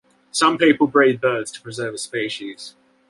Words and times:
Some 0.31 0.57
people 0.57 0.87
breed 0.87 1.21
birds 1.21 1.51
to 1.51 1.61
preserve 1.61 1.93
a 1.93 1.99
species. 1.99 2.73